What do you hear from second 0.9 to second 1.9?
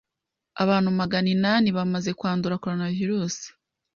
Magana inani